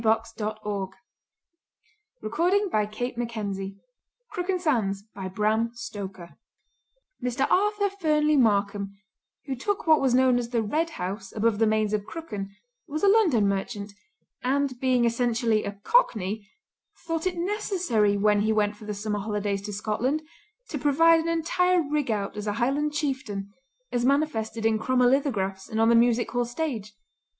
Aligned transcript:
The 0.03 0.07
white 0.07 0.57
robe 0.65 0.93
had 2.23 2.31
now 2.35 2.49
no 2.49 2.91
stain 2.91 3.13
from 3.13 3.27
the 3.27 3.33
hands 3.33 3.59
that 3.59 3.75
had 4.33 4.33
put 4.33 4.49
it 4.49 4.51
on. 4.65 4.89
Crooken 5.29 5.71
Sands 5.75 6.37
Mr 7.23 7.51
Arthur 7.51 7.89
Fernlee 8.01 8.35
Markam, 8.35 8.95
who 9.45 9.55
took 9.55 9.85
what 9.85 10.01
was 10.01 10.15
known 10.15 10.39
as 10.39 10.49
the 10.49 10.63
Red 10.63 10.89
House 10.89 11.31
above 11.31 11.59
the 11.59 11.67
Mains 11.67 11.93
of 11.93 12.05
Crooken, 12.07 12.49
was 12.87 13.03
a 13.03 13.07
London 13.07 13.47
merchant, 13.47 13.93
and 14.43 14.79
being 14.79 15.05
essentially 15.05 15.63
a 15.63 15.73
cockney, 15.73 16.49
thought 17.05 17.27
it 17.27 17.37
necessary 17.37 18.17
when 18.17 18.39
he 18.41 18.51
went 18.51 18.75
for 18.75 18.85
the 18.85 18.95
summer 18.95 19.19
holidays 19.19 19.61
to 19.61 19.71
Scotland 19.71 20.23
to 20.69 20.79
provide 20.79 21.19
an 21.19 21.29
entire 21.29 21.83
rig 21.87 22.09
out 22.09 22.35
as 22.35 22.47
a 22.47 22.53
Highland 22.53 22.91
chieftain, 22.93 23.53
as 23.91 24.03
manifested 24.03 24.65
in 24.65 24.79
chromolithographs 24.79 25.69
and 25.69 25.79
on 25.79 25.89
the 25.89 25.95
music 25.95 26.31
hall 26.31 26.45
stage. 26.45 26.93